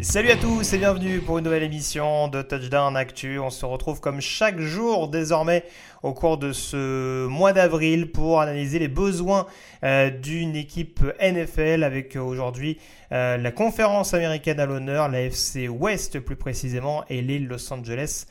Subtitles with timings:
[0.00, 3.38] Salut à tous et bienvenue pour une nouvelle émission de Touchdown Actu.
[3.38, 5.64] On se retrouve comme chaque jour désormais
[6.02, 9.46] au cours de ce mois d'avril pour analyser les besoins
[9.84, 12.78] euh, d'une équipe NFL avec aujourd'hui
[13.12, 18.26] euh, la conférence américaine à l'honneur, la FC West plus précisément, et les Los Angeles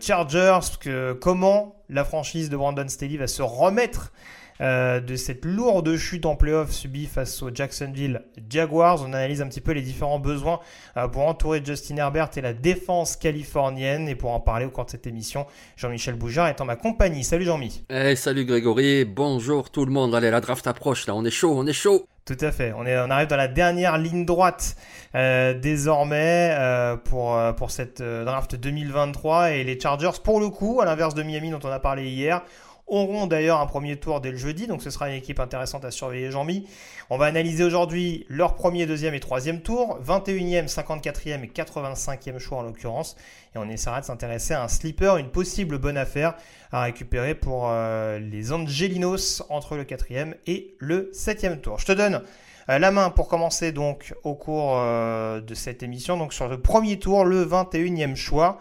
[0.00, 0.78] Chargers.
[0.80, 4.12] Que, comment la franchise de Brandon Staley va se remettre
[4.60, 9.02] euh, de cette lourde chute en playoff subie face aux Jacksonville Jaguars.
[9.02, 10.60] On analyse un petit peu les différents besoins
[10.96, 14.08] euh, pour entourer Justin Herbert et la défense californienne.
[14.08, 15.46] Et pour en parler au cours de cette émission,
[15.76, 17.24] Jean-Michel Boujard est en ma compagnie.
[17.24, 17.84] Salut Jean-Mi.
[17.90, 20.14] Hey, salut Grégory, bonjour tout le monde.
[20.14, 22.06] Allez, la draft approche là, on est chaud, on est chaud.
[22.24, 22.72] Tout à fait.
[22.74, 24.76] On, est, on arrive dans la dernière ligne droite
[25.14, 26.56] euh, désormais
[27.04, 31.50] pour, pour cette draft 2023 et les Chargers, pour le coup, à l'inverse de Miami
[31.50, 32.40] dont on a parlé hier,
[32.86, 35.90] auront d'ailleurs un premier tour dès le jeudi, donc ce sera une équipe intéressante à
[35.90, 36.66] surveiller Jean-Mi.
[37.10, 42.58] On va analyser aujourd'hui leur premier, deuxième et troisième tour, 21e, 54e et 85e choix
[42.58, 43.16] en l'occurrence,
[43.54, 46.34] et on essaiera de s'intéresser à un sleeper, une possible bonne affaire
[46.72, 51.78] à récupérer pour euh, les Angelinos entre le quatrième et le septième tour.
[51.78, 52.22] Je te donne
[52.68, 56.60] euh, la main pour commencer donc au cours euh, de cette émission, donc sur le
[56.60, 58.60] premier tour, le 21e choix.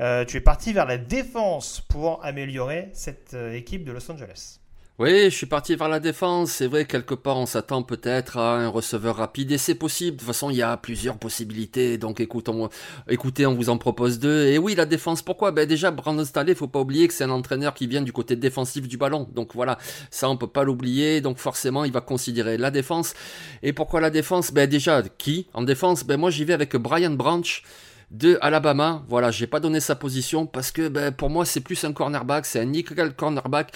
[0.00, 4.60] Euh, tu es parti vers la défense pour améliorer cette euh, équipe de Los Angeles.
[5.00, 6.50] Oui, je suis parti vers la défense.
[6.50, 10.16] C'est vrai, quelque part, on s'attend peut-être à un receveur rapide et c'est possible.
[10.16, 11.98] De toute façon, il y a plusieurs possibilités.
[11.98, 12.50] Donc, écoute,
[13.08, 14.46] écoutez, on vous en propose deux.
[14.46, 15.52] Et oui, la défense, pourquoi?
[15.52, 18.34] Ben déjà, Brandon Staley, faut pas oublier que c'est un entraîneur qui vient du côté
[18.34, 19.28] défensif du ballon.
[19.32, 19.78] Donc voilà,
[20.10, 21.20] ça, on peut pas l'oublier.
[21.20, 23.14] Donc forcément, il va considérer la défense.
[23.62, 24.52] Et pourquoi la défense?
[24.52, 26.02] Ben déjà, qui en défense?
[26.02, 27.62] Ben moi, j'y vais avec Brian Branch
[28.10, 29.04] de Alabama.
[29.08, 32.46] Voilà, j'ai pas donné sa position parce que ben, pour moi c'est plus un cornerback,
[32.46, 33.72] c'est un nickel cornerback.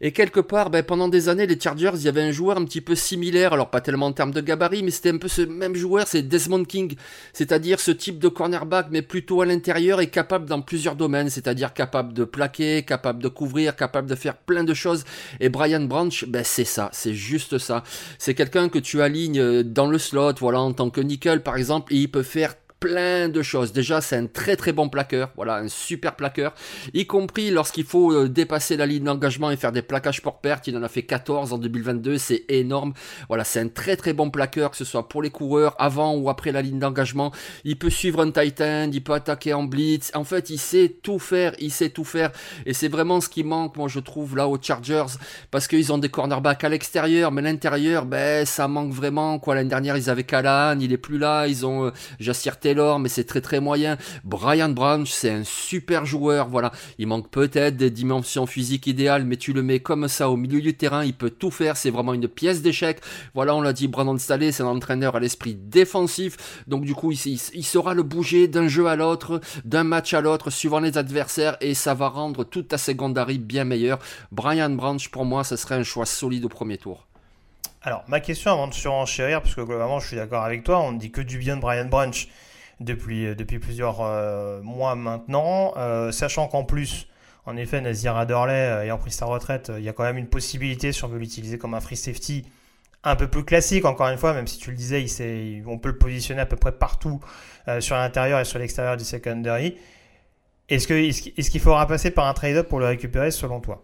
[0.00, 2.64] Et quelque part, ben, pendant des années, les Chargers, il y avait un joueur un
[2.64, 5.42] petit peu similaire, alors pas tellement en termes de gabarit, mais c'était un peu ce
[5.42, 6.94] même joueur, c'est Desmond King,
[7.32, 11.74] c'est-à-dire ce type de cornerback, mais plutôt à l'intérieur et capable dans plusieurs domaines, c'est-à-dire
[11.74, 15.04] capable de plaquer, capable de couvrir, capable de faire plein de choses.
[15.40, 17.82] Et Brian Branch, ben, c'est ça, c'est juste ça.
[18.18, 21.92] C'est quelqu'un que tu alignes dans le slot, voilà, en tant que nickel par exemple,
[21.92, 23.72] et il peut faire plein de choses.
[23.72, 26.52] Déjà, c'est un très très bon plaqueur, voilà, un super plaqueur,
[26.92, 30.66] y compris lorsqu'il faut euh, dépasser la ligne d'engagement et faire des plaquages pour perte.
[30.66, 32.92] Il en a fait 14 en 2022, c'est énorme.
[33.28, 36.28] Voilà, c'est un très très bon plaqueur, que ce soit pour les coureurs, avant ou
[36.28, 37.30] après la ligne d'engagement.
[37.62, 40.10] Il peut suivre un tight end, il peut attaquer en blitz.
[40.14, 42.32] En fait, il sait tout faire, il sait tout faire.
[42.66, 45.06] Et c'est vraiment ce qui manque, moi, je trouve, là, aux Chargers,
[45.52, 49.54] parce qu'ils ont des cornerbacks à l'extérieur, mais l'intérieur, ben, ça manque vraiment, quoi.
[49.54, 51.90] L'année dernière, ils avaient Callahan, il est plus là, ils ont euh,
[52.74, 53.98] Mais c'est très très moyen.
[54.24, 56.72] Brian Branch, c'est un super joueur, voilà.
[56.98, 60.60] Il manque peut-être des dimensions physiques idéales, mais tu le mets comme ça au milieu
[60.60, 63.00] du terrain, il peut tout faire, c'est vraiment une pièce d'échec.
[63.34, 67.12] Voilà, on l'a dit, Brandon Staley, c'est un entraîneur à l'esprit défensif, donc du coup,
[67.12, 67.18] il,
[67.54, 71.56] il saura le bouger d'un jeu à l'autre, d'un match à l'autre, suivant les adversaires,
[71.60, 73.98] et ça va rendre toute ta secondary bien meilleure.
[74.30, 77.06] Brian Branch, pour moi, ce serait un choix solide au premier tour.
[77.84, 80.92] Alors, ma question avant de surenchérir, parce que globalement, je suis d'accord avec toi, on
[80.92, 82.28] ne dit que du bien de Brian Branch
[82.84, 87.08] depuis, euh, depuis plusieurs euh, mois maintenant, euh, sachant qu'en plus,
[87.46, 90.92] en effet, Nazir Adderley ayant pris sa retraite, il y a quand même une possibilité,
[90.92, 92.44] si on veut l'utiliser comme un free safety,
[93.04, 95.04] un peu plus classique, encore une fois, même si tu le disais,
[95.66, 97.18] on peut le positionner à peu près partout
[97.80, 99.76] sur l'intérieur et sur l'extérieur du secondary.
[100.68, 103.82] Est-ce qu'il est qu'il faudra passer par un trade-up pour le récupérer selon toi?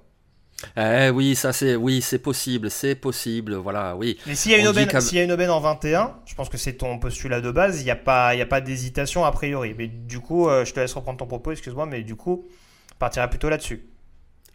[0.76, 4.18] Eh oui, ça c'est oui, c'est possible, c'est possible, voilà, oui.
[4.26, 6.48] Mais s'il y a une aubaine, s'il y a une aubaine en 21, je pense
[6.48, 9.30] que c'est ton postulat de base, il n'y a pas il a pas d'hésitation a
[9.32, 9.74] priori.
[9.78, 12.46] Mais du coup, je te laisse reprendre ton propos, excuse-moi, mais du coup,
[12.98, 13.84] partirai plutôt là-dessus.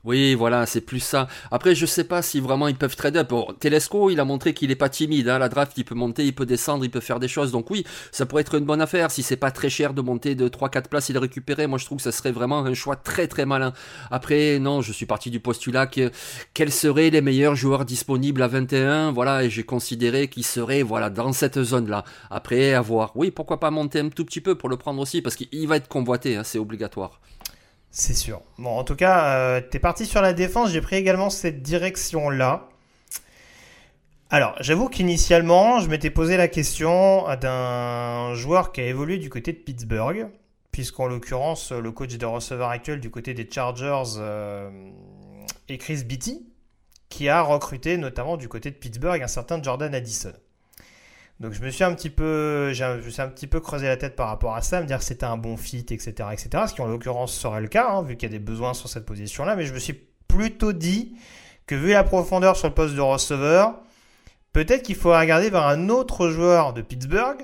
[0.04, 1.30] Oui, voilà, c'est plus ça.
[1.50, 3.32] Après, je sais pas si vraiment ils peuvent trade up.
[3.62, 5.30] Telesco, il a montré qu'il est pas timide.
[5.30, 5.40] Hein.
[5.40, 7.54] La draft, il peut monter, il peut descendre, il peut faire des choses.
[7.54, 9.12] Donc oui, ça pourrait être une bonne affaire.
[9.12, 11.86] Si c'est pas très cher de monter de 3-4 places et de récupérer, moi je
[11.86, 13.72] trouve que ça serait vraiment un choix très très malin.
[14.12, 16.12] Après, non, je suis parti du postulat que
[16.54, 19.14] quels seraient les meilleurs joueurs disponibles à 21.
[19.14, 22.04] Voilà, et j'ai considéré qu'ils seraient voilà dans cette zone-là.
[22.30, 23.14] Après, à voir.
[23.16, 25.78] Oui, pourquoi pas monter un tout petit peu pour le prendre aussi, parce qu'il va
[25.78, 27.22] être convoité, hein, c'est obligatoire.
[27.96, 28.42] C'est sûr.
[28.58, 32.68] Bon, en tout cas, euh, t'es parti sur la défense, j'ai pris également cette direction-là.
[34.32, 39.54] Alors, j'avoue qu'initialement, je m'étais posé la question d'un joueur qui a évolué du côté
[39.54, 40.28] de Pittsburgh,
[40.72, 44.72] puisqu'en l'occurrence, le coach de receveur actuel du côté des Chargers euh,
[45.70, 46.48] est Chris Beatty,
[47.10, 50.34] qui a recruté notamment du côté de Pittsburgh un certain Jordan Addison.
[51.44, 54.56] Donc je me suis un petit peu, un petit peu creusé la tête par rapport
[54.56, 56.64] à ça, me dire que c'était un bon fit, etc., etc.
[56.70, 58.88] Ce qui en l'occurrence serait le cas, hein, vu qu'il y a des besoins sur
[58.88, 59.58] cette position-là.
[59.58, 61.18] Mais je me suis plutôt dit
[61.68, 63.76] que vu la profondeur sur le poste de receveur,
[64.54, 67.42] peut-être qu'il faudrait regarder vers un autre joueur de Pittsburgh,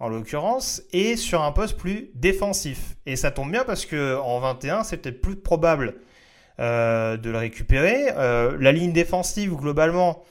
[0.00, 2.96] en l'occurrence, et sur un poste plus défensif.
[3.06, 5.94] Et ça tombe bien parce que en 21, c'est peut-être plus probable
[6.58, 8.08] euh, de le récupérer.
[8.16, 10.24] Euh, la ligne défensive, globalement,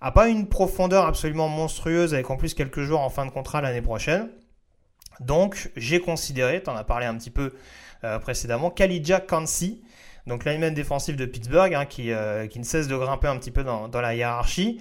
[0.00, 3.60] a pas une profondeur absolument monstrueuse avec en plus quelques jours en fin de contrat
[3.60, 4.30] l'année prochaine.
[5.20, 7.52] Donc j'ai considéré, tu en as parlé un petit peu
[8.04, 9.82] euh, précédemment, Kalidja Kansi,
[10.26, 13.50] donc lineman défensif de Pittsburgh, hein, qui, euh, qui, ne cesse de grimper un petit
[13.50, 14.80] peu dans, dans la hiérarchie.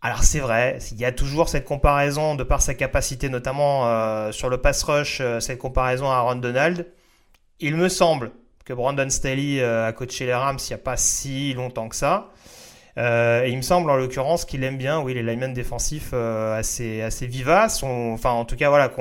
[0.00, 4.30] Alors c'est vrai, il y a toujours cette comparaison de par sa capacité, notamment euh,
[4.30, 6.86] sur le pass rush, cette comparaison à Aaron Donald.
[7.58, 8.30] Il me semble
[8.64, 12.30] que Brandon Staley a coaché les Rams il n'y a pas si longtemps que ça.
[12.98, 16.58] Euh, et il me semble en l'occurrence qu'il aime bien, oui, les linemen défensifs euh,
[16.58, 19.00] assez, assez vivaces, enfin en tout cas voilà, qui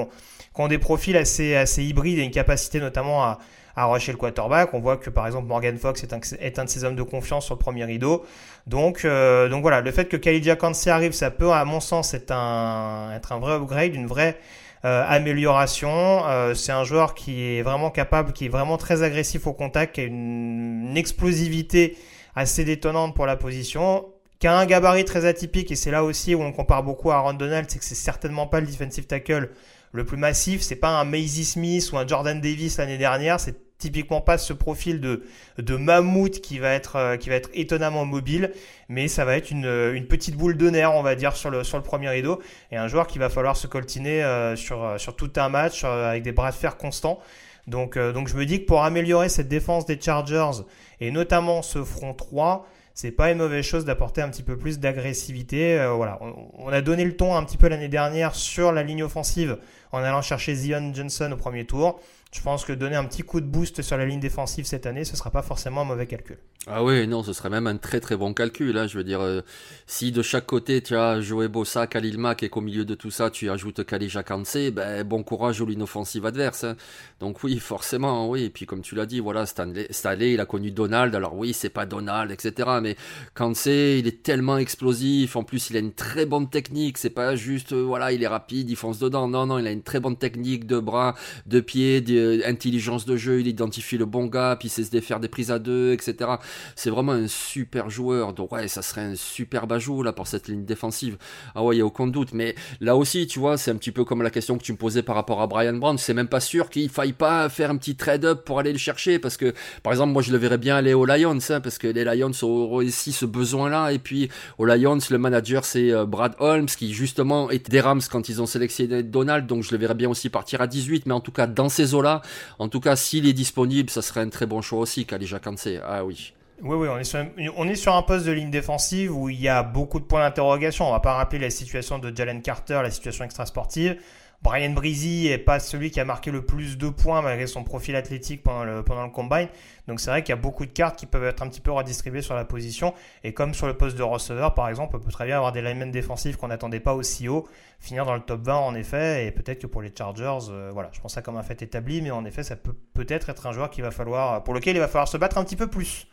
[0.61, 3.39] ont, des profils assez, assez hybrides et une capacité notamment à,
[3.75, 4.73] à rusher le quarterback.
[4.73, 7.03] On voit que par exemple Morgan Fox est un, est un de ses hommes de
[7.03, 8.23] confiance sur le premier rideau.
[8.67, 12.13] Donc, euh, donc voilà, le fait que Khalid Kansi arrive, ça peut à mon sens
[12.13, 14.37] être un, être un vrai upgrade, une vraie
[14.83, 16.23] amélioration.
[16.55, 20.01] c'est un joueur qui est vraiment capable, qui est vraiment très agressif au contact, qui
[20.01, 21.97] a une explosivité
[22.37, 24.05] assez détonnante pour la position,
[24.39, 27.15] qui a un gabarit très atypique, et c'est là aussi où on compare beaucoup à
[27.15, 29.49] Aaron Donald, c'est que c'est certainement pas le defensive tackle
[29.91, 33.55] le plus massif, c'est pas un Maisie Smith ou un Jordan Davis l'année dernière, c'est
[33.79, 35.23] typiquement pas ce profil de,
[35.57, 38.51] de mammouth qui va être euh, qui va être étonnamment mobile,
[38.87, 41.63] mais ça va être une, une petite boule de nerf, on va dire sur le
[41.63, 42.39] sur le premier rideau
[42.71, 45.83] et un joueur qui va falloir se coltiner euh, sur euh, sur tout un match
[45.83, 47.19] avec des bras de fer constants.
[47.67, 50.63] Donc donc je me dis que pour améliorer cette défense des Chargers
[50.99, 52.65] et notamment ce front 3,
[52.97, 55.79] c'est pas une mauvaise chose d'apporter un petit peu plus d'agressivité.
[55.79, 56.19] Euh, voilà,
[56.57, 59.59] on, a donné le ton un petit peu l'année dernière sur la ligne offensive
[59.91, 61.99] en allant chercher Zion Johnson au premier tour.
[62.31, 65.05] Je pense que donner un petit coup de boost sur la ligne défensive cette année,
[65.05, 66.37] ce sera pas forcément un mauvais calcul.
[66.69, 68.77] Ah oui, non, ce serait même un très très bon calcul.
[68.77, 68.87] Hein.
[68.87, 69.41] je veux dire, euh,
[69.85, 73.09] si de chaque côté tu as Joey Bossa, Khalil Mack et qu'au milieu de tout
[73.09, 76.65] ça tu ajoutes Kalija Kansé, ben bon courage aux lignes offensives adverses.
[76.65, 76.75] Hein.
[77.21, 78.43] Donc oui, forcément, oui.
[78.43, 79.87] Et puis comme tu l'as dit, voilà, Stanley,
[80.33, 81.15] il a connu Donald.
[81.15, 82.69] Alors oui, c'est pas Donald, etc.
[82.81, 82.97] Mais
[83.33, 85.37] Kansé, il est tellement explosif.
[85.37, 86.97] En plus, il a une très bonne technique.
[86.97, 89.29] C'est pas juste, euh, voilà, il est rapide, il fonce dedans.
[89.29, 91.15] Non, non, il a une très bonne technique de bras,
[91.45, 93.39] de pieds, d'intelligence de jeu.
[93.39, 96.37] Il identifie le bon gars, puis il sait se défaire des prises à deux, etc
[96.75, 98.33] c'est vraiment un super joueur.
[98.33, 101.17] Donc ouais, ça serait un super ajout là pour cette ligne défensive.
[101.55, 102.33] Ah ouais, il n'y a aucun doute.
[102.33, 104.77] Mais là aussi, tu vois, c'est un petit peu comme la question que tu me
[104.77, 105.97] posais par rapport à Brian Brown.
[105.97, 109.19] C'est même pas sûr qu'il faille pas faire un petit trade-up pour aller le chercher.
[109.19, 109.53] Parce que,
[109.83, 112.31] par exemple, moi je le verrais bien aller aux Lions, hein, parce que les Lions
[112.41, 113.91] auront ici ce besoin-là.
[113.91, 118.01] Et puis aux Lions, le manager c'est euh, Brad Holmes, qui justement était des Rams
[118.09, 119.47] quand ils ont sélectionné Donald.
[119.47, 121.05] Donc je le verrais bien aussi partir à 18.
[121.05, 122.21] Mais en tout cas, dans ces eaux-là,
[122.59, 125.79] en tout cas, s'il est disponible, ça serait un très bon choix aussi, Kalija Kansé.
[125.83, 126.33] Ah oui.
[126.63, 129.61] Oui, oui, on est, sur un, on poste de ligne défensive où il y a
[129.61, 130.87] beaucoup de points d'interrogation.
[130.87, 133.97] On va pas rappeler la situation de Jalen Carter, la situation extrasportive.
[134.41, 137.95] Brian Breezy est pas celui qui a marqué le plus de points malgré son profil
[137.95, 139.47] athlétique pendant le, pendant le combine.
[139.87, 141.71] Donc c'est vrai qu'il y a beaucoup de cartes qui peuvent être un petit peu
[141.71, 142.93] redistribuées sur la position.
[143.23, 145.61] Et comme sur le poste de receveur, par exemple, on peut très bien avoir des
[145.61, 147.47] linemen défensifs qu'on n'attendait pas aussi haut,
[147.79, 149.25] finir dans le top 20 en effet.
[149.25, 152.01] Et peut-être que pour les Chargers, euh, voilà, je pense ça comme un fait établi,
[152.01, 154.79] mais en effet, ça peut peut-être être un joueur qui va falloir, pour lequel il
[154.79, 156.07] va falloir se battre un petit peu plus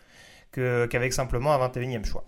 [0.50, 2.24] qu'avec simplement un 21e choix.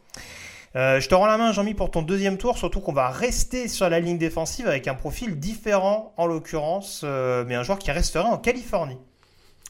[0.77, 3.67] Euh, je te rends la main, Jean-Mi, pour ton deuxième tour, surtout qu'on va rester
[3.67, 7.91] sur la ligne défensive avec un profil différent en l'occurrence, euh, mais un joueur qui
[7.91, 8.99] restera en Californie.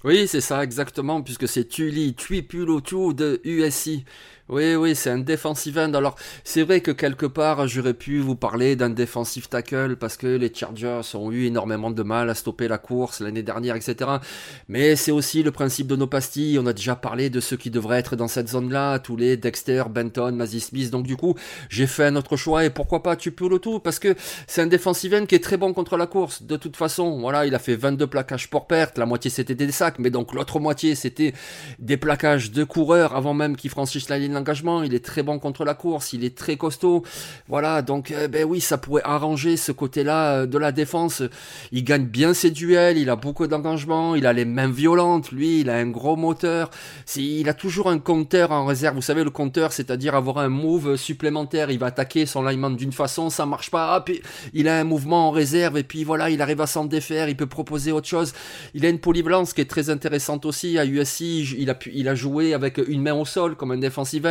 [0.02, 4.04] Oui, c'est ça exactement, puisque c'est Tuli Tuipulotu de USI.
[4.49, 5.93] Oui, oui, c'est un defensive end.
[5.95, 10.29] Alors, c'est vrai que quelque part, j'aurais pu vous parler d'un defensive tackle parce que
[10.29, 14.09] les Chargers ont eu énormément de mal à stopper la course l'année dernière, etc.
[14.69, 16.61] Mais c'est aussi le principe de nos pastilles.
[16.61, 19.83] On a déjà parlé de ceux qui devraient être dans cette zone-là, tous les Dexter,
[19.91, 20.93] Benton, Mazzy Smith.
[20.93, 21.35] Donc, du coup,
[21.69, 24.15] j'ai fait un autre choix et pourquoi pas tu peux le tout parce que
[24.47, 26.45] c'est un defensive end qui est très bon contre la course.
[26.45, 28.97] De toute façon, voilà, il a fait 22 plaquages pour perte.
[28.97, 31.35] La moitié c'était des sacs, mais donc l'autre moitié c'était
[31.81, 35.38] des plaquages de coureurs avant même qu'ils franchissent la ligne engagement, il est très bon
[35.38, 37.02] contre la course, il est très costaud.
[37.49, 41.23] Voilà, donc eh ben oui, ça pourrait arranger ce côté-là euh, de la défense.
[41.73, 45.61] Il gagne bien ses duels, il a beaucoup d'engagement, il a les mains violentes, lui,
[45.61, 46.71] il a un gros moteur.
[47.16, 48.95] Il a toujours un compteur en réserve.
[48.95, 51.71] Vous savez, le compteur, c'est-à-dire avoir un move supplémentaire.
[51.71, 53.97] Il va attaquer son lineman d'une façon, ça marche pas.
[53.97, 54.11] Hop,
[54.52, 57.37] il a un mouvement en réserve et puis voilà, il arrive à s'en défaire, il
[57.37, 58.33] peut proposer autre chose.
[58.75, 60.78] Il a une polyvalence qui est très intéressante aussi.
[60.78, 63.83] À USC, il a, pu, il a joué avec une main au sol comme un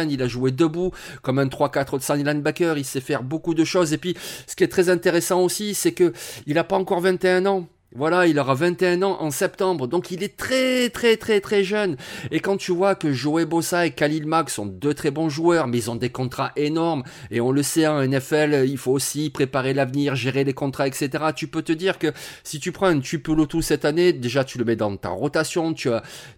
[0.04, 3.64] il a joué debout comme un 3-4 de Sunny linebacker, il sait faire beaucoup de
[3.64, 3.94] choses.
[3.94, 4.16] Et puis,
[4.48, 6.14] ce qui est très intéressant aussi, c'est que
[6.46, 7.68] il n'a pas encore 21 ans.
[7.98, 11.96] Voilà, il aura 21 ans en septembre, donc il est très très très très jeune.
[12.30, 15.68] Et quand tu vois que Joey Bossa et Khalil Mack sont deux très bons joueurs,
[15.68, 19.30] mais ils ont des contrats énormes, et on le sait en NFL, il faut aussi
[19.30, 21.10] préparer l'avenir, gérer les contrats, etc.
[21.34, 22.12] Tu peux te dire que
[22.44, 25.88] si tu prends un tout cette année, déjà tu le mets dans ta rotation, tu,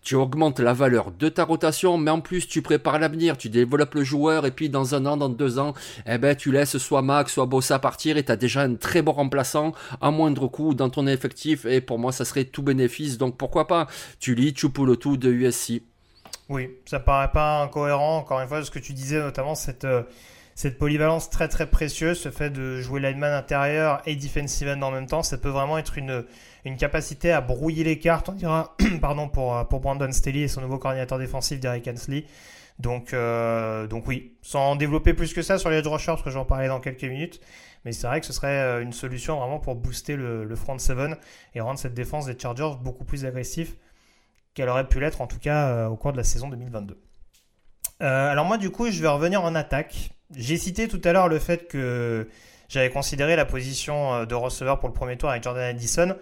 [0.04, 3.96] tu augmentes la valeur de ta rotation, mais en plus tu prépares l'avenir, tu développes
[3.96, 5.74] le joueur, et puis dans un an, dans deux ans,
[6.06, 9.02] eh ben tu laisses soit Mack, soit Bossa partir, et tu as déjà un très
[9.02, 9.72] bon remplaçant
[10.02, 13.18] à moindre coût dans ton effectif et pour moi ça serait tout bénéfice.
[13.18, 13.88] Donc pourquoi pas?
[14.20, 15.82] Tu lis tout de USC.
[16.50, 20.04] Oui, ça paraît pas incohérent, encore une fois, ce que tu disais, notamment cette, euh,
[20.56, 24.92] cette polyvalence très très précieuse, ce fait de jouer lineman intérieur et defensive end en
[24.92, 26.24] même temps, ça peut vraiment être une,
[26.64, 30.62] une capacité à brouiller les cartes, on dira, pardon, pour, pour Brandon Staley et son
[30.62, 32.26] nouveau coordinateur défensif, Derek Hensley.
[32.80, 36.30] Donc, euh, donc oui, sans développer plus que ça sur les edge rushers, parce que
[36.30, 37.42] j'en parlais dans quelques minutes,
[37.86, 40.98] mais c'est vrai que ce serait euh, une solution vraiment pour booster le, front 7
[41.56, 43.74] et rendre cette défense des Chargers beaucoup plus agressive
[44.54, 47.00] qu'elle aurait pu l'être en tout cas euh, au cours de la saison 2022.
[48.00, 50.12] alors moi du coup je vais revenir en attaque.
[50.36, 52.28] J'ai cité tout à l'heure le fait que
[52.68, 56.16] j'avais considéré la position de receveur pour le premier tour avec Jordan Addison.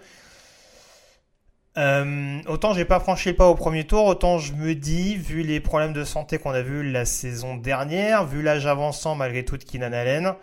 [1.78, 5.42] Euh, autant j'ai pas franchi le pas au premier tour, autant je me dis, vu
[5.42, 9.58] les problèmes de santé qu'on a vu la saison dernière, vu l'âge avançant malgré tout
[9.58, 10.34] de Keenan Allen,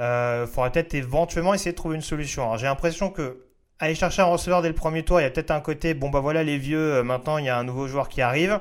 [0.00, 2.42] euh, faudrait peut-être éventuellement essayer de trouver une solution.
[2.42, 3.44] Alors j'ai l'impression que
[3.78, 6.10] aller chercher un receveur dès le premier tour, il y a peut-être un côté, bon
[6.10, 8.58] bah voilà les vieux, euh, maintenant il y a un nouveau joueur qui arrive.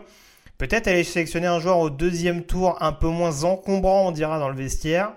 [0.60, 4.50] Peut-être aller sélectionner un joueur au deuxième tour un peu moins encombrant, on dira, dans
[4.50, 5.14] le vestiaire.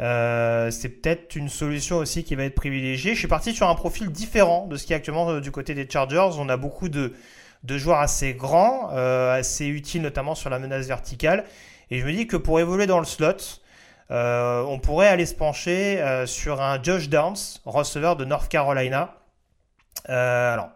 [0.00, 3.14] Euh, c'est peut-être une solution aussi qui va être privilégiée.
[3.14, 5.74] Je suis parti sur un profil différent de ce qui est actuellement euh, du côté
[5.74, 6.30] des Chargers.
[6.38, 7.12] On a beaucoup de,
[7.64, 11.44] de joueurs assez grands, euh, assez utiles notamment sur la menace verticale.
[11.90, 13.60] Et je me dis que pour évoluer dans le slot,
[14.10, 19.14] on pourrait aller se pencher sur un Josh Downs, receveur de North Carolina.
[20.06, 20.70] alors,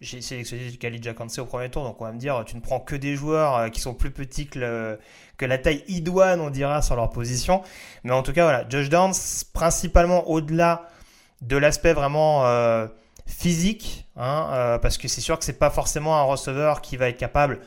[0.00, 2.80] j'ai sélectionné Khalid Jakansé au premier tour, donc on va me dire, tu ne prends
[2.80, 4.98] que des joueurs qui sont plus petits que,
[5.38, 7.62] que la taille idoine, on dira, sur leur position.
[8.04, 9.14] Mais en tout cas, voilà, Josh Downs,
[9.54, 10.88] principalement au-delà
[11.40, 12.86] de l'aspect vraiment euh,
[13.26, 17.08] physique, hein, euh, parce que c'est sûr que c'est pas forcément un receveur qui va
[17.08, 17.60] être capable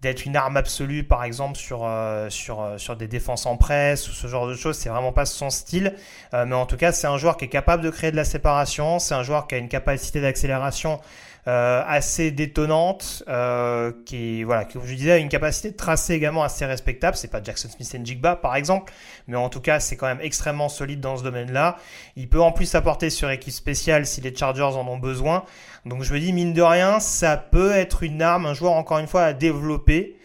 [0.00, 4.12] d'être une arme absolue, par exemple, sur, euh, sur, sur des défenses en presse ou
[4.12, 4.76] ce genre de choses.
[4.76, 5.94] C'est vraiment pas son style.
[6.32, 8.98] mais en tout cas, c'est un joueur qui est capable de créer de la séparation.
[8.98, 11.04] C'est un joueur qui a une capacité d'accélération euh,
[11.46, 16.64] assez détonnante, euh, qui voilà, comme je disais, a une capacité de tracer également assez
[16.64, 17.16] respectable.
[17.16, 18.92] C'est pas Jackson Smith et Jigba par exemple,
[19.28, 21.76] mais en tout cas c'est quand même extrêmement solide dans ce domaine-là.
[22.16, 25.44] Il peut en plus s'apporter sur équipe spéciale si les Chargers en ont besoin.
[25.84, 28.98] Donc je me dis mine de rien, ça peut être une arme, un joueur encore
[28.98, 30.16] une fois à développer.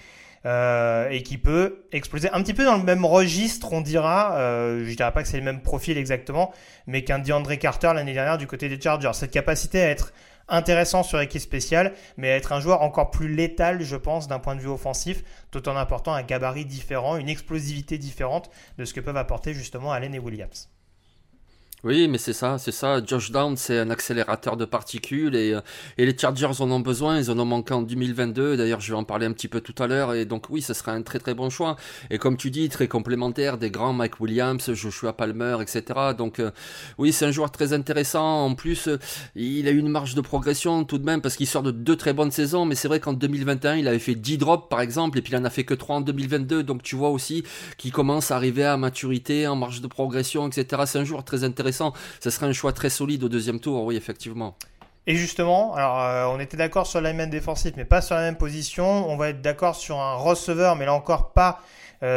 [0.46, 4.38] Euh, et qui peut exploser un petit peu dans le même registre, on dira.
[4.38, 6.54] Euh, je dirais pas que c'est le même profil exactement,
[6.88, 9.12] mais qu'un DeAndre Carter l'année dernière du côté des Chargers.
[9.14, 10.14] Cette capacité à être
[10.50, 14.56] intéressant sur équipe spéciale, mais être un joueur encore plus létal, je pense, d'un point
[14.56, 19.00] de vue offensif, tout en apportant un gabarit différent, une explosivité différente de ce que
[19.00, 20.70] peuvent apporter justement Allen et Williams.
[21.86, 23.02] Oui, mais c'est ça, c'est ça.
[23.06, 25.62] Josh Down, c'est un accélérateur de particules et, euh,
[25.98, 27.18] et les Chargers en ont besoin.
[27.20, 28.58] Ils en ont manqué en 2022.
[28.58, 30.14] D'ailleurs, je vais en parler un petit peu tout à l'heure.
[30.14, 31.78] Et donc, oui, ce serait un très très bon choix.
[32.10, 35.84] Et comme tu dis, très complémentaire des grands Mike Williams, Joshua Palmer, etc.
[36.18, 36.52] Donc, euh,
[36.98, 38.44] oui, c'est un joueur très intéressant.
[38.44, 39.00] En plus, euh,
[39.36, 41.96] il a eu une marge de progression tout de même parce qu'il sort de deux
[41.96, 42.66] très bonnes saisons.
[42.66, 45.38] Mais c'est vrai qu'en 2021, il avait fait 10 drops par exemple, et puis il
[45.38, 46.62] en a fait que 3 en 2022.
[46.62, 47.46] Donc, tu vois aussi
[47.78, 50.84] qu'il commence à arriver à maturité, en marge de progression, etc.
[50.86, 53.96] C'est un joueur très intéressant ça serait un choix très solide au deuxième tour, oui,
[53.96, 54.56] effectivement.
[55.08, 58.38] Et justement, alors on était d'accord sur la même défensif, mais pas sur la même
[58.38, 59.10] position.
[59.10, 61.62] On va être d'accord sur un receveur, mais là encore pas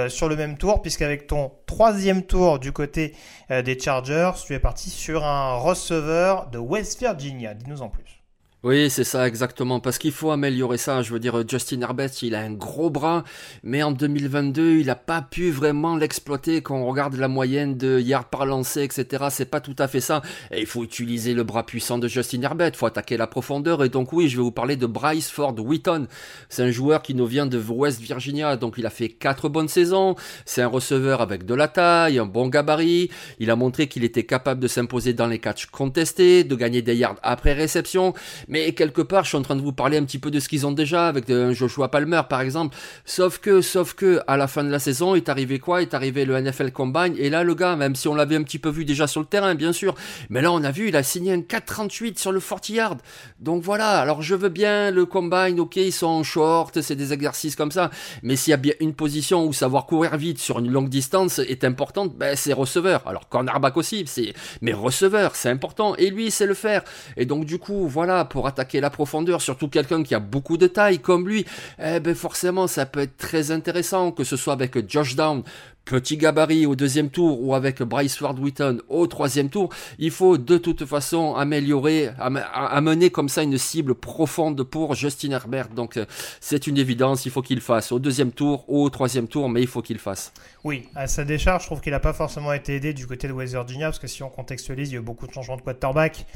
[0.09, 3.15] sur le même tour, puisqu'avec ton troisième tour du côté
[3.51, 7.55] des Chargers, tu es parti sur un receveur de West Virginia.
[7.55, 8.22] Dis-nous en plus.
[8.65, 11.03] Oui, c'est ça exactement, parce qu'il faut améliorer ça.
[11.03, 13.25] Je veux dire, Justin Herbert, il a un gros bras,
[13.65, 16.63] mais en 2022, il n'a pas pu vraiment l'exploiter.
[16.63, 20.01] Quand on regarde la moyenne de yards par lancé, etc., c'est pas tout à fait
[20.01, 20.23] ça.
[20.53, 23.83] Et il faut utiliser le bras puissant de Justin Herbert, faut attaquer la profondeur.
[23.83, 26.07] Et donc oui, je vais vous parler de Bryce Ford Wheaton.
[26.49, 29.67] C'est un joueur qui nous vient de West Virginia, donc il a fait quatre bonnes
[29.67, 30.15] saisons.
[30.47, 33.11] C'est un receveur avec de la taille, un bon gabarit.
[33.41, 36.95] Il a montré qu'il était capable de s'imposer dans les catchs contestés, de gagner des
[36.95, 38.15] yards après réception.
[38.53, 40.47] Mais quelque part, je suis en train de vous parler un petit peu de ce
[40.47, 42.77] qu'ils ont déjà avec un Joshua Palmer par exemple.
[43.07, 45.81] Sauf que, sauf que, à la fin de la saison, est arrivé quoi?
[45.81, 47.15] Est arrivé le NFL Combine.
[47.17, 49.27] Et là, le gars, même si on l'avait un petit peu vu déjà sur le
[49.27, 49.95] terrain, bien sûr,
[50.29, 52.99] mais là, on a vu, il a signé un 4,38 sur le 40 yard.
[53.41, 53.99] Donc voilà.
[54.01, 55.59] Alors je veux bien le Combine.
[55.59, 57.89] Ok, ils sont en short, c'est des exercices comme ça.
[58.23, 61.39] Mais s'il y a bien une position où savoir courir vite sur une longue distance
[61.39, 63.01] est importante, ben c'est receveur.
[63.07, 65.97] Alors cornerback aussi, c'est mais receveur, c'est important.
[65.97, 66.83] Et lui, sait le faire.
[67.17, 70.67] Et donc du coup, voilà pour attaquer la profondeur, surtout quelqu'un qui a beaucoup de
[70.67, 71.45] taille comme lui,
[71.83, 75.43] eh ben forcément ça peut être très intéressant, que ce soit avec Josh Down,
[75.85, 80.39] petit gabarit au deuxième tour ou avec Bryce Ward Wheaton au troisième tour, il faut
[80.39, 85.69] de toute façon améliorer, amener comme ça une cible profonde pour Justin Herbert.
[85.69, 86.07] Donc euh,
[86.41, 89.67] c'est une évidence, il faut qu'il fasse au deuxième tour, au troisième tour, mais il
[89.67, 90.33] faut qu'il fasse.
[90.65, 93.33] Oui, à sa décharge, je trouve qu'il n'a pas forcément été aidé du côté de
[93.33, 95.63] West Virginia, parce que si on contextualise, il y a eu beaucoup de changements de
[95.63, 96.27] quarterback.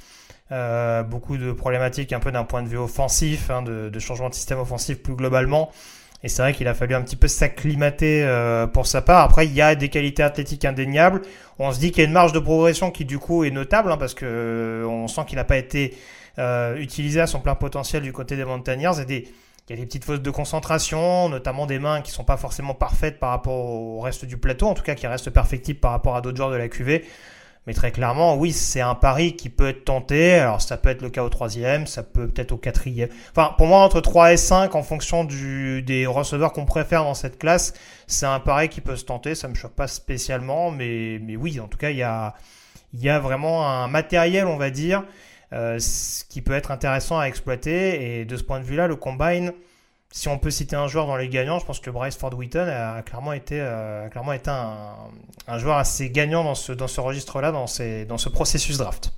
[0.52, 4.28] Euh, beaucoup de problématiques un peu d'un point de vue offensif, hein, de, de changement
[4.28, 5.70] de système offensif plus globalement.
[6.22, 9.22] Et c'est vrai qu'il a fallu un petit peu s'acclimater euh, pour sa part.
[9.22, 11.22] Après, il y a des qualités athlétiques indéniables.
[11.58, 13.92] On se dit qu'il y a une marge de progression qui du coup est notable
[13.92, 15.96] hein, parce que euh, on sent qu'il n'a pas été
[16.38, 18.94] euh, utilisé à son plein potentiel du côté des Montagnards.
[18.94, 19.14] Il
[19.70, 23.18] y a des petites fausses de concentration, notamment des mains qui sont pas forcément parfaites
[23.18, 26.20] par rapport au reste du plateau, en tout cas qui restent perfectibles par rapport à
[26.20, 27.04] d'autres joueurs de la QV.
[27.66, 30.34] Mais très clairement, oui, c'est un pari qui peut être tenté.
[30.34, 33.08] Alors ça peut être le cas au troisième, ça peut peut-être au quatrième.
[33.32, 37.14] Enfin, pour moi, entre 3 et 5, en fonction du, des receveurs qu'on préfère dans
[37.14, 37.74] cette classe,
[38.06, 39.34] c'est un pari qui peut se tenter.
[39.34, 42.34] Ça me choque pas spécialement, mais, mais oui, en tout cas, il y a,
[42.94, 45.04] il y a vraiment un matériel, on va dire,
[45.52, 45.80] euh,
[46.28, 48.20] qui peut être intéressant à exploiter.
[48.20, 49.52] Et de ce point de vue-là, le combine
[50.16, 52.66] si on peut citer un joueur dans les gagnants, je pense que Bryce Ford Wheaton
[52.66, 54.08] a clairement été, euh,
[55.46, 57.66] un, joueur assez gagnant dans ce, dans ce registre-là, dans,
[58.08, 59.12] dans ce processus draft.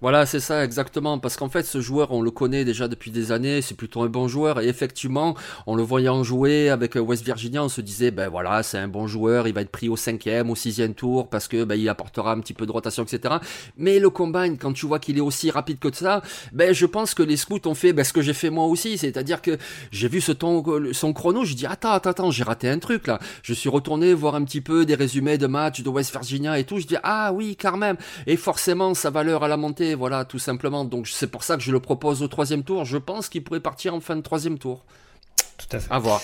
[0.00, 3.32] Voilà, c'est ça exactement, parce qu'en fait, ce joueur, on le connaît déjà depuis des
[3.32, 5.34] années, c'est plutôt un bon joueur, et effectivement,
[5.66, 9.06] en le voyant jouer avec West Virginia, on se disait, ben voilà, c'est un bon
[9.06, 12.32] joueur, il va être pris au cinquième, au sixième tour, parce que ben, il apportera
[12.32, 13.36] un petit peu de rotation, etc.
[13.76, 17.14] Mais le combine, quand tu vois qu'il est aussi rapide que ça, ben je pense
[17.14, 19.58] que les scouts ont fait ben, ce que j'ai fait moi aussi, c'est-à-dire que
[19.90, 20.62] j'ai vu ce ton,
[20.92, 23.18] son chrono, je dis, attends, attends, attends, j'ai raté un truc là.
[23.42, 26.64] Je suis retourné voir un petit peu des résumés de matchs de West Virginia et
[26.64, 29.56] tout, je dis, ah oui, quand même, et forcément, sa valeur à la
[29.96, 30.84] voilà, tout simplement.
[30.84, 32.84] Donc c'est pour ça que je le propose au troisième tour.
[32.84, 34.84] Je pense qu'il pourrait partir en fin de troisième tour.
[35.56, 35.92] Tout à fait.
[35.92, 36.20] À voir.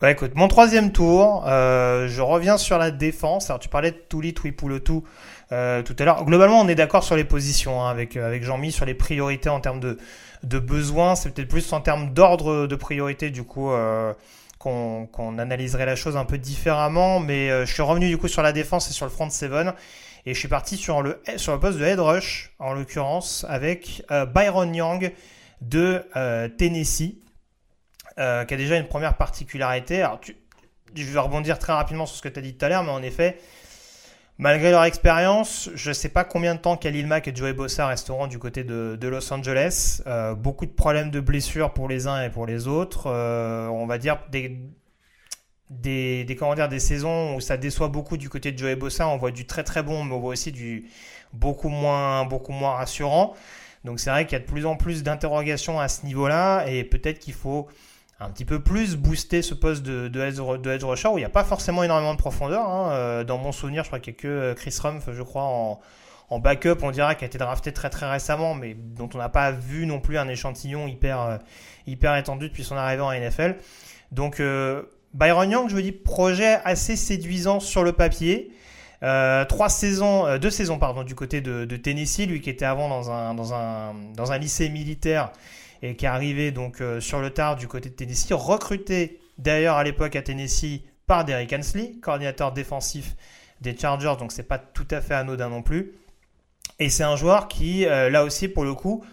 [0.00, 3.50] Bah écoute, mon troisième tour, euh, je reviens sur la défense.
[3.50, 5.02] Alors tu parlais de Touli, Twipulotu
[5.52, 6.24] euh, tout à l'heure.
[6.24, 9.48] Globalement, on est d'accord sur les positions hein, avec, euh, avec Jean-Mi, sur les priorités
[9.48, 9.98] en termes de,
[10.42, 11.14] de besoins.
[11.14, 14.12] C'est peut-être plus en termes d'ordre de priorité du coup euh,
[14.58, 17.20] qu'on analyserait la chose un peu différemment.
[17.20, 19.72] Mais je suis revenu du coup sur la défense et sur le front seven.
[20.24, 24.04] Et je suis parti sur le, sur le poste de head rush, en l'occurrence, avec
[24.12, 25.12] euh, Byron Young
[25.60, 27.16] de euh, Tennessee,
[28.18, 30.02] euh, qui a déjà une première particularité.
[30.02, 30.20] Alors,
[30.94, 32.92] je vais rebondir très rapidement sur ce que tu as dit tout à l'heure, mais
[32.92, 33.38] en effet,
[34.38, 37.88] malgré leur expérience, je ne sais pas combien de temps Khalil Mack et Joey Bossa
[37.88, 40.02] resteront du côté de, de Los Angeles.
[40.36, 43.08] beaucoup de problèmes de blessures pour les uns et pour les autres.
[43.08, 44.56] on va dire des
[45.80, 49.08] des, des, comment dire, des saisons où ça déçoit beaucoup du côté de Joey Bossa.
[49.08, 50.86] On voit du très très bon, mais on voit aussi du
[51.32, 53.34] beaucoup moins, beaucoup moins rassurant.
[53.84, 56.84] Donc c'est vrai qu'il y a de plus en plus d'interrogations à ce niveau-là et
[56.84, 57.68] peut-être qu'il faut
[58.20, 61.30] un petit peu plus booster ce poste de, edge, de rusher où il n'y a
[61.30, 62.68] pas forcément énormément de profondeur.
[62.68, 62.92] Hein.
[62.92, 65.42] Euh, dans mon souvenir, je crois qu'il n'y a que euh, Chris Rumpf, je crois,
[65.42, 65.80] en,
[66.30, 69.28] en backup, on dirait, qui a été drafté très très récemment, mais dont on n'a
[69.28, 71.38] pas vu non plus un échantillon hyper, euh,
[71.86, 73.56] hyper étendu depuis son arrivée en NFL.
[74.12, 74.40] Donc
[75.14, 78.52] Byron Young, je veux dire, projet assez séduisant sur le papier.
[79.02, 82.88] Euh, trois saisons, euh, deux saisons pardon, du côté de, Tennessee, lui qui était avant
[82.88, 85.32] dans un, dans un, dans un lycée militaire
[85.82, 89.76] et qui est arrivé donc euh, sur le tard du côté de Tennessee, recruté d'ailleurs
[89.76, 93.16] à l'époque à Tennessee par Derrick Hensley, coordinateur défensif
[93.60, 95.94] des Chargers, donc c'est pas tout à fait anodin non plus.
[96.78, 99.04] Et c'est un joueur qui, là aussi pour le coup,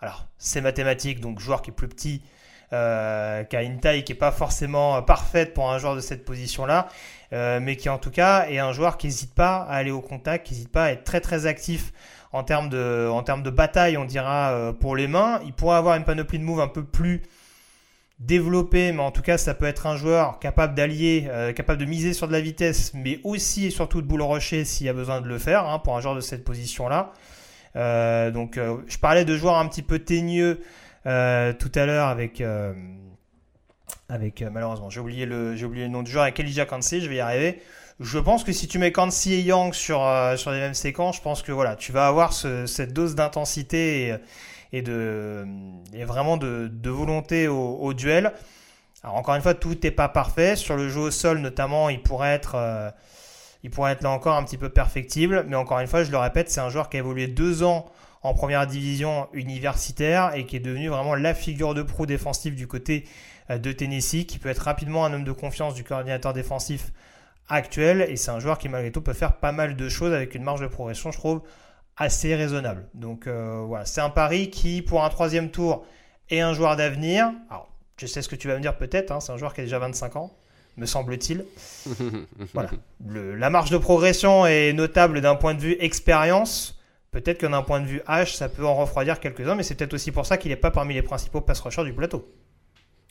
[0.00, 2.22] Alors, c'est mathématique, donc joueur qui est plus petit,
[2.72, 6.24] euh, qui a une taille qui n'est pas forcément parfaite pour un joueur de cette
[6.24, 6.88] position-là,
[7.32, 10.00] euh, mais qui en tout cas est un joueur qui n'hésite pas à aller au
[10.00, 11.92] contact, qui n'hésite pas à être très très actif
[12.32, 15.40] en termes de, en termes de bataille, on dira, euh, pour les mains.
[15.44, 17.22] Il pourrait avoir une panoplie de moves un peu plus
[18.18, 22.12] développée, mais en tout cas, ça peut être un joueur capable d'allier, capable de miser
[22.12, 25.20] sur de la vitesse, mais aussi et surtout de boule rocher s'il y a besoin
[25.20, 27.12] de le faire, hein, pour un joueur de cette position-là.
[28.30, 30.60] donc, je parlais de joueurs un petit peu teigneux
[31.06, 32.72] euh, tout à l'heure avec euh,
[34.08, 37.02] avec euh, malheureusement j'ai oublié le j'ai oublié le nom du joueur avec Elijah Kansi
[37.02, 37.60] je vais y arriver.
[38.00, 39.98] Je pense que si tu mets Kansi et Young sur
[40.36, 44.16] sur les mêmes séquences je pense que voilà tu vas avoir cette dose d'intensité
[44.72, 45.46] et, de
[45.92, 48.32] et vraiment de, de volonté au, duel.
[49.04, 50.56] Alors encore une fois tout n'est pas parfait.
[50.56, 52.92] Sur le jeu au sol notamment il pourrait être
[53.62, 55.44] il pourrait être là encore un petit peu perfectible.
[55.46, 57.86] Mais encore une fois je le répète c'est un joueur qui a évolué deux ans
[58.24, 62.66] en première division universitaire et qui est devenu vraiment la figure de proue défensive du
[62.66, 63.04] côté
[63.50, 66.90] euh, de Tennessee, qui peut être rapidement un homme de confiance du coordinateur défensif
[67.48, 68.06] actuel.
[68.08, 70.42] Et c'est un joueur qui, malgré tout, peut faire pas mal de choses avec une
[70.42, 71.42] marge de progression, je trouve,
[71.98, 72.88] assez raisonnable.
[72.94, 75.84] Donc euh, voilà, c'est un pari qui, pour un troisième tour,
[76.30, 77.30] est un joueur d'avenir.
[77.50, 77.68] Alors,
[78.00, 79.64] je sais ce que tu vas me dire peut-être, hein, c'est un joueur qui a
[79.64, 80.34] déjà 25 ans
[80.76, 81.44] me semble-t-il.
[82.52, 82.70] voilà.
[83.06, 86.73] la marge de progression est notable d'un point de vue expérience.
[87.14, 89.94] Peut-être que d'un point de vue H, ça peut en refroidir quelques-uns, mais c'est peut-être
[89.94, 92.28] aussi pour ça qu'il n'est pas parmi les principaux pass rushers du plateau.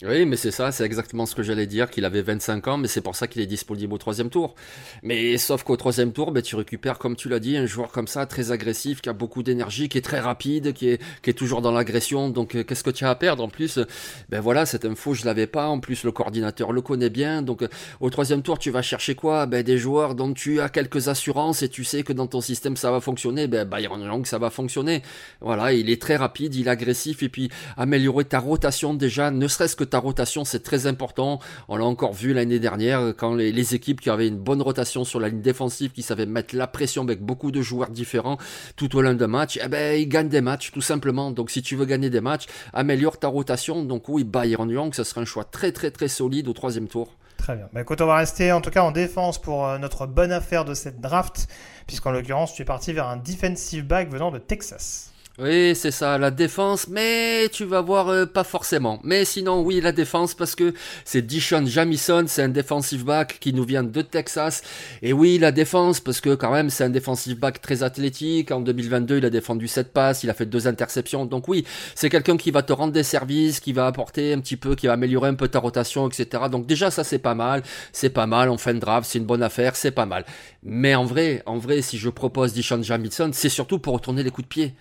[0.01, 2.88] Oui, mais c'est ça, c'est exactement ce que j'allais dire, qu'il avait 25 ans, mais
[2.88, 4.56] c'est pour ça qu'il est disponible au troisième tour.
[5.03, 8.08] Mais sauf qu'au troisième tour, ben, tu récupères, comme tu l'as dit, un joueur comme
[8.08, 11.71] ça, très agressif, qui a beaucoup d'énergie, qui est très rapide, qui est, toujours dans
[11.71, 12.29] l'agression.
[12.29, 13.79] Donc euh, qu'est-ce que tu as à perdre En plus,
[14.29, 15.67] ben voilà, cette info, je l'avais pas.
[15.67, 17.41] En plus, le coordinateur le connaît bien.
[17.41, 17.63] Donc
[18.01, 19.45] au troisième tour, tu vas chercher quoi?
[19.45, 22.75] Ben, Des joueurs dont tu as quelques assurances et tu sais que dans ton système,
[22.75, 23.47] ça va fonctionner.
[23.47, 25.01] Ben, Bayern Young, ça va fonctionner.
[25.39, 29.47] Voilà, il est très rapide, il est agressif, et puis améliorer ta rotation déjà, ne
[29.47, 31.39] serait-ce que ta rotation, c'est très important.
[31.67, 35.19] On l'a encore vu l'année dernière quand les, équipes qui avaient une bonne rotation sur
[35.19, 38.37] la ligne défensive, qui savaient mettre la pression avec beaucoup de joueurs différents
[38.75, 41.31] tout au long d'un match, eh ben, ils gagnent des matchs tout simplement.
[41.31, 43.83] Donc si tu veux gagner des matchs, améliore ta rotation.
[43.83, 47.15] Donc oui, Bayern Young, ce sera un choix très très très solide au troisième tour.
[47.37, 47.67] Très bien.
[47.73, 50.65] Bah, écoute, on va rester en tout cas en défense pour euh, notre bonne affaire
[50.65, 51.47] de cette draft,
[51.87, 55.12] puisqu'en l'occurrence, tu es parti vers un defensive back venant de Texas.
[55.39, 58.99] Oui, c'est ça, la défense, mais tu vas voir euh, pas forcément.
[59.03, 63.51] Mais sinon, oui, la défense, parce que c'est Dishon Jamison, c'est un defensive back qui
[63.51, 64.61] nous vient de Texas.
[65.01, 68.51] Et oui, la défense, parce que quand même, c'est un defensive back très athlétique.
[68.51, 71.25] En 2022, il a défendu 7 passes, il a fait deux interceptions.
[71.25, 71.65] Donc oui,
[71.95, 74.85] c'est quelqu'un qui va te rendre des services, qui va apporter un petit peu, qui
[74.85, 76.43] va améliorer un peu ta rotation, etc.
[76.51, 77.63] Donc déjà, ça c'est pas mal.
[77.91, 80.25] C'est pas mal, en fin de draft, c'est une bonne affaire, c'est pas mal.
[80.61, 84.29] Mais en vrai, en vrai, si je propose Dishon Jamison, c'est surtout pour retourner les
[84.29, 84.75] coups de pied.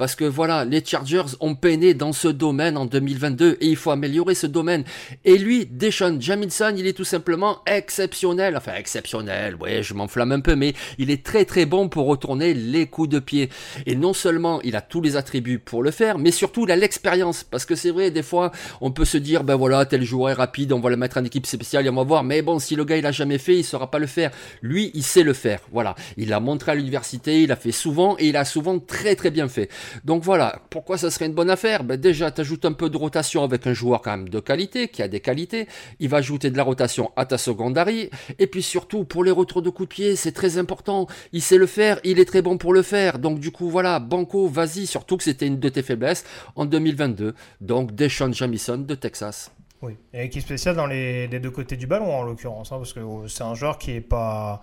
[0.00, 3.90] Parce que voilà, les Chargers ont peiné dans ce domaine en 2022 et il faut
[3.90, 4.82] améliorer ce domaine.
[5.26, 8.56] Et lui, Deshaun Jamilson, il est tout simplement exceptionnel.
[8.56, 12.54] Enfin, exceptionnel, ouais, je m'enflamme un peu, mais il est très très bon pour retourner
[12.54, 13.50] les coups de pied.
[13.84, 16.76] Et non seulement il a tous les attributs pour le faire, mais surtout il a
[16.76, 17.44] l'expérience.
[17.44, 20.32] Parce que c'est vrai, des fois, on peut se dire, ben voilà, tel joueur est
[20.32, 22.24] rapide, on va le mettre en équipe spéciale et on va voir.
[22.24, 24.30] Mais bon, si le gars il a jamais fait, il saura pas le faire.
[24.62, 25.60] Lui, il sait le faire.
[25.70, 25.94] Voilà.
[26.16, 29.30] Il l'a montré à l'université, il a fait souvent et il a souvent très très
[29.30, 29.68] bien fait.
[30.04, 31.84] Donc voilà, pourquoi ça serait une bonne affaire?
[31.84, 34.88] Ben Déjà, tu ajoutes un peu de rotation avec un joueur quand même de qualité,
[34.88, 35.66] qui a des qualités.
[35.98, 38.10] Il va ajouter de la rotation à ta secondary.
[38.38, 41.06] Et puis surtout, pour les retours de coups de pied, c'est très important.
[41.32, 43.18] Il sait le faire, il est très bon pour le faire.
[43.18, 44.86] Donc du coup, voilà, Banco, vas-y.
[44.86, 46.24] Surtout que c'était une de tes faiblesses
[46.56, 47.34] en 2022.
[47.60, 49.50] Donc Deshaun Jamison de Texas.
[49.82, 53.00] Oui, et qui spécial dans les, deux côtés du ballon en l'occurrence, hein, parce que
[53.28, 54.62] c'est un joueur qui est pas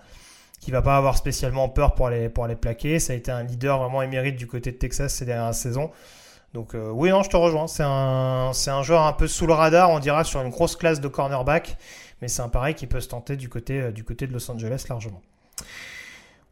[0.59, 2.99] qui va pas avoir spécialement peur pour aller, pour aller plaquer.
[2.99, 5.91] Ça a été un leader vraiment émérite du côté de Texas ces dernières saisons.
[6.53, 7.67] Donc euh, oui, non, je te rejoins.
[7.67, 10.75] C'est un, c'est un joueur un peu sous le radar, on dira, sur une grosse
[10.75, 11.77] classe de cornerback.
[12.21, 14.49] Mais c'est un pareil qui peut se tenter du côté, euh, du côté de Los
[14.49, 15.21] Angeles largement.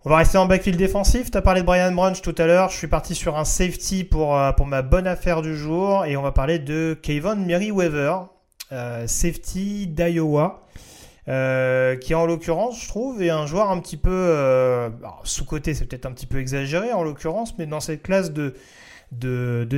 [0.04, 1.32] On va rester en backfield défensif.
[1.32, 2.70] Tu as parlé de Brian Brunch tout à l'heure.
[2.70, 6.06] Je suis parti sur un safety pour, euh, pour ma bonne affaire du jour.
[6.06, 8.28] Et on va parler de Kevin Merriweather,
[9.08, 10.62] safety d'Iowa.
[11.28, 14.90] Euh, qui en l'occurrence, je trouve, est un joueur un petit peu euh,
[15.24, 18.54] sous-côté, c'est peut-être un petit peu exagéré en l'occurrence, mais dans cette classe de,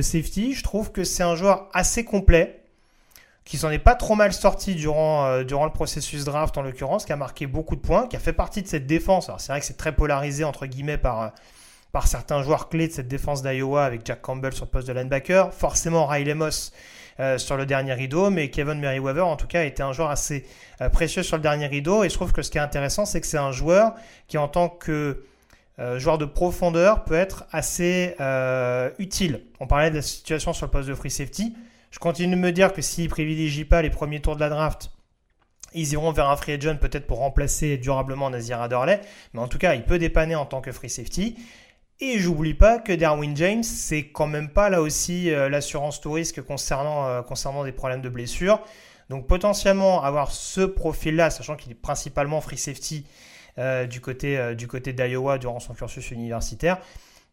[0.02, 2.60] safety, je trouve que c'est un joueur assez complet,
[3.46, 7.06] qui s'en est pas trop mal sorti durant, euh, durant le processus draft en l'occurrence,
[7.06, 9.30] qui a marqué beaucoup de points, qui a fait partie de cette défense.
[9.30, 11.32] Alors c'est vrai que c'est très polarisé entre guillemets par,
[11.92, 14.92] par certains joueurs clés de cette défense d'Iowa avec Jack Campbell sur le poste de
[14.92, 16.72] linebacker, forcément Riley Moss
[17.20, 20.46] euh, sur le dernier rideau, mais Kevin Merriweather en tout cas était un joueur assez
[20.80, 23.20] euh, précieux sur le dernier rideau et je trouve que ce qui est intéressant c'est
[23.20, 23.94] que c'est un joueur
[24.26, 25.24] qui en tant que
[25.96, 28.16] joueur de profondeur peut être assez
[28.98, 29.44] utile.
[29.60, 31.54] On parlait de la situation sur le poste de free safety.
[31.92, 34.48] Je continue de me dire que s'ils ne privilégient pas les premiers tours de la
[34.48, 34.90] draft,
[35.74, 39.00] ils iront vers un free agent peut-être pour remplacer durablement Nazir Adderley.
[39.34, 41.36] Mais en tout cas, il peut dépanner en tant que free safety.
[42.00, 46.12] Et j'oublie pas que Darwin James, c'est quand même pas là aussi euh, l'assurance tout
[46.12, 48.60] risque concernant, euh, concernant des problèmes de blessure.
[49.10, 53.04] Donc potentiellement avoir ce profil-là, sachant qu'il est principalement free safety
[53.58, 56.78] euh, du côté, du côté d'Iowa durant son cursus universitaire,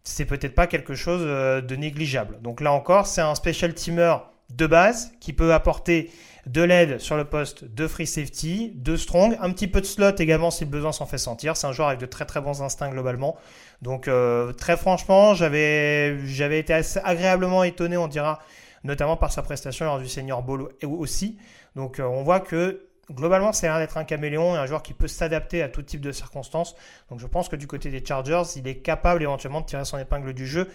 [0.03, 2.41] c'est peut-être pas quelque chose de négligeable.
[2.41, 4.15] Donc là encore, c'est un special teamer
[4.49, 6.09] de base qui peut apporter
[6.45, 10.15] de l'aide sur le poste de free safety, de strong, un petit peu de slot
[10.19, 11.57] également si le besoin s'en fait sentir.
[11.57, 13.35] C'est un joueur avec de très très bons instincts globalement.
[13.81, 18.39] Donc euh, très franchement, j'avais j'avais été assez agréablement étonné, on dira,
[18.83, 21.37] notamment par sa prestation lors du Senior Bowl aussi.
[21.75, 24.93] Donc euh, on voit que globalement, c'est l'air d'être un caméléon et un joueur qui
[24.93, 26.75] peut s'adapter à tout type de circonstances.
[27.09, 29.97] Donc je pense que du côté des Chargers, il est capable éventuellement de tirer son
[29.97, 30.69] épingle du jeu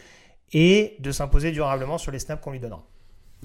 [0.52, 2.84] et de s'imposer durablement sur les snaps qu'on lui donnera.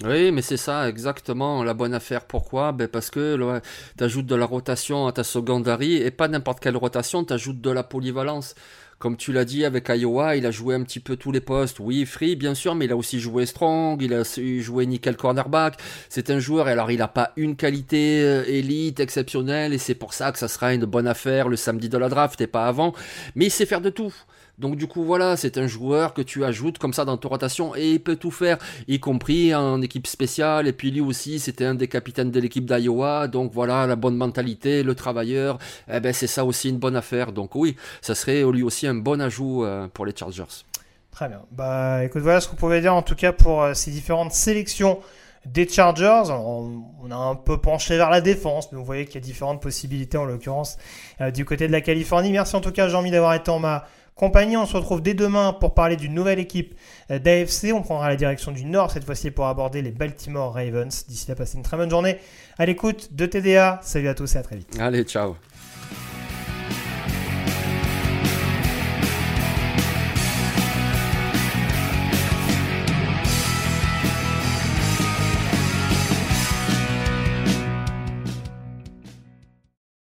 [0.04, 2.26] Oui, mais c'est ça exactement la bonne affaire.
[2.26, 2.72] Pourquoi?
[2.72, 3.60] Ben Parce que
[3.96, 7.62] tu ajoutes de la rotation à ta secondary et pas n'importe quelle rotation, tu ajoutes
[7.62, 8.54] de la polyvalence.
[8.98, 11.80] Comme tu l'as dit avec Iowa, il a joué un petit peu tous les postes.
[11.80, 14.22] Oui, free bien sûr, mais il a aussi joué strong, il a
[14.60, 15.78] joué nickel cornerback.
[16.10, 20.12] C'est un joueur, alors il n'a pas une qualité euh, élite exceptionnelle et c'est pour
[20.12, 22.94] ça que ça sera une bonne affaire le samedi de la draft et pas avant.
[23.34, 24.14] Mais il sait faire de tout.
[24.58, 27.76] Donc du coup voilà, c'est un joueur que tu ajoutes comme ça dans ta rotation
[27.76, 30.66] et il peut tout faire, y compris en équipe spéciale.
[30.66, 33.28] Et puis lui aussi, c'était un des capitaines de l'équipe d'Iowa.
[33.28, 35.58] Donc voilà, la bonne mentalité, le travailleur,
[35.92, 37.32] eh ben c'est ça aussi une bonne affaire.
[37.32, 40.64] Donc oui, ça serait lui aussi un bon ajout euh, pour les Chargers.
[41.10, 41.40] Très bien.
[41.50, 45.00] Bah écoute, voilà ce qu'on pouvait dire en tout cas pour euh, ces différentes sélections
[45.46, 46.24] des Chargers.
[46.30, 49.62] On, a un peu penché vers la défense, mais vous voyez qu'il y a différentes
[49.62, 50.76] possibilités en l'occurrence
[51.20, 52.32] euh, du côté de la Californie.
[52.32, 53.86] Merci en tout cas Jean-Mi d'avoir été en ma
[54.16, 54.56] compagnie.
[54.56, 56.74] On se retrouve dès demain pour parler d'une nouvelle équipe
[57.12, 57.72] euh, d'AFC.
[57.72, 61.06] On prendra la direction du Nord cette fois-ci pour aborder les Baltimore Ravens.
[61.06, 62.18] D'ici là, passez une très bonne journée
[62.58, 63.80] à l'écoute de TDA.
[63.82, 64.76] Salut à tous et à très vite.
[64.80, 65.36] Allez, ciao.